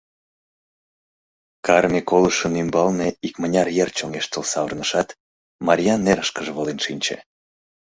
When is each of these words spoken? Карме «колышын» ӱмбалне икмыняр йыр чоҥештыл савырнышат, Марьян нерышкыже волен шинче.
Карме 1.65 2.01
«колышын» 2.09 2.53
ӱмбалне 2.61 3.07
икмыняр 3.27 3.67
йыр 3.77 3.89
чоҥештыл 3.97 4.43
савырнышат, 4.51 5.09
Марьян 5.65 5.99
нерышкыже 6.07 6.51
волен 6.57 6.79
шинче. 6.85 7.17